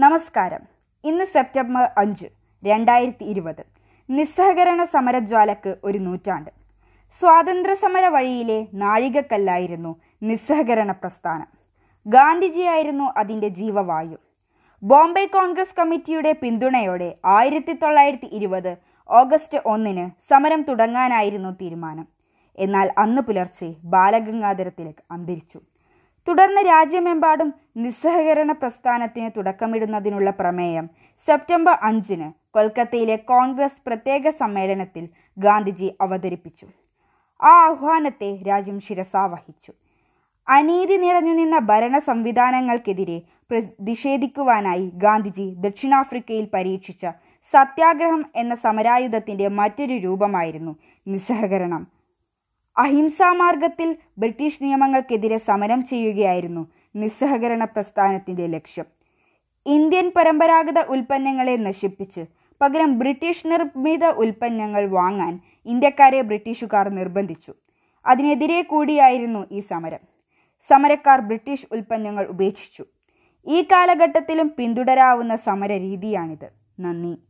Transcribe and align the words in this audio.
നമസ്കാരം. 0.00 0.62
ഇന്ന് 1.04 1.24
സെപ്റ്റംബർ 1.24 1.84
അഞ്ച് 1.96 2.26
രണ്ടായിരത്തി 2.62 3.24
ഇരുപത് 3.24 3.62
നിസ്സഹകരണ 4.08 4.84
സമരജ്വാലക്ക് 4.84 5.76
ഒരു 5.84 5.98
നൂറ്റാണ്ട്. 5.98 6.50
സ്വാതന്ത്ര്യ 7.20 7.74
സമര 7.74 8.08
വഴിയിലെ 8.08 8.58
നാഴികക്കല്ലായിരുന്നു 8.82 9.92
നിസ്സഹകരണ 10.22 10.90
പ്രസ്ഥാനം. 10.90 11.48
ഗാന്ധിജിയായിരുന്നു 12.06 13.06
അതിന്റെ 13.16 13.48
ജീവവായു. 13.48 14.18
ബോംബെ 14.82 15.26
കോൺഗ്രസ് 15.26 15.76
കമ്മിറ്റിയുടെ 15.78 16.32
പിന്തുണയോടെ 16.32 17.16
ആയിരത്തി 17.24 17.72
തൊള്ളായിരത്തി 17.72 18.30
ഇരുപത് 18.38 18.72
ഓഗസ്റ്റ് 19.08 19.60
ഒന്നിന് 19.66 20.06
സമരം 20.30 20.62
തുടങ്ങാനായിരുന്നു 20.62 21.50
തീരുമാനം. 21.62 22.08
എന്നാൽ 22.58 22.90
അന്ന് 22.98 23.22
പുലർച്ചെ 23.22 23.74
ബാലഗംഗാധരത്തിലേക്ക് 23.84 25.02
തിലക് 25.02 25.14
അന്തരിച്ചു. 25.14 25.60
തുടർന്ന് 26.28 26.66
രാജ്യമെമ്പാടും 26.66 27.54
നിസ്സഹകരണ 27.76 28.52
പ്രസ്ഥാനത്തിന് 28.52 29.30
തുടക്കമിടുന്നതിനുള്ള 29.36 30.30
പ്രമേയം 30.30 30.90
സെപ്റ്റംബർ 31.26 31.78
അഞ്ചിന് 31.82 32.32
കൊൽക്കത്തയിലെ 32.54 33.16
കോൺഗ്രസ് 33.16 33.80
പ്രത്യേക 33.86 34.30
സമ്മേളനത്തിൽ 34.30 35.08
ഗാന്ധിജി 35.38 35.94
അവതരിപ്പിച്ചു. 36.00 36.66
ആ 37.42 37.52
ആഹ്വാനത്തെ 37.68 38.42
രാജ്യം 38.48 38.80
ശിരസാവഹിച്ചു. 38.80 39.72
അനീതി 40.48 40.96
നിറഞ്ഞു 40.96 41.32
നിന്ന 41.32 41.58
ഭരണ 41.58 41.98
സംവിധാനങ്ങൾക്കെതിരെ 41.98 43.22
പ്രതിഷേധിക്കുവാനായി 43.50 44.90
ഗാന്ധിജി 44.94 45.54
ദക്ഷിണാഫ്രിക്കയിൽ 45.58 46.48
പരീക്ഷിച്ച 46.54 47.06
സത്യാഗ്രഹം 47.52 48.24
എന്ന 48.36 48.54
സമരായുധത്തിന്റെ 48.54 49.48
മറ്റൊരു 49.48 49.94
രൂപമായിരുന്നു 49.94 50.76
നിസ്സഹകരണം. 51.06 51.97
അഹിംസാമാർഗത്തിൽ 52.78 53.96
ബ്രിട്ടീഷ് 54.18 54.64
നിയമങ്ങൾക്കെതിരെ 54.64 55.38
സമരം 55.38 55.84
ചെയ്യുകയായിരുന്നു 55.84 56.66
നിസ്സഹകരണ 56.96 57.64
പ്രസ്ഥാനത്തിന്റെ 57.64 58.46
ലക്ഷ്യം. 58.46 58.84
ഇന്ത്യൻ 59.66 60.12
പരമ്പരാഗത 60.16 60.78
ഉൽപ്പന്നങ്ങളെ 60.88 61.56
നശിപ്പിച്ച് 61.56 62.20
പകരം 62.60 62.98
ബ്രിട്ടീഷ് 62.98 63.46
നിർമ്മിത 63.46 64.04
ഉൽപ്പന്നങ്ങൾ 64.04 64.88
വാങ്ങാൻ 64.88 65.40
ഇന്ത്യക്കാരെ 65.66 66.20
ബ്രിട്ടീഷുകാർ 66.20 66.88
നിർബന്ധിച്ചു. 66.88 67.54
അതിനെതിരെ 68.06 68.62
കൂടിയായിരുന്നു 68.62 69.46
ഈ 69.52 69.60
സമരം. 69.60 69.98
സമരക്കാർ 70.68 71.20
ബ്രിട്ടീഷ് 71.20 71.66
ഉൽപ്പന്നങ്ങൾ 71.72 72.26
ഉപേക്ഷിച്ചു. 72.26 72.84
ഈ 73.46 73.62
കാലഘട്ടത്തിലും 73.62 74.52
പിന്തുടരാവുന്ന 74.58 75.36
സമര 75.36 75.72
രീതിയാണിത് 75.72 76.50
നന്ദി. 76.80 77.27